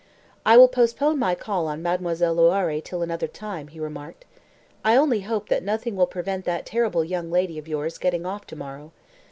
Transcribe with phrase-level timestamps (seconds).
[0.47, 4.25] "I will postpone my call on Mademoiselle Loiré till another time," he remarked.
[4.83, 8.47] "I only hope that nothing will prevent that terrible young lady of yours getting off
[8.47, 8.93] to morrow."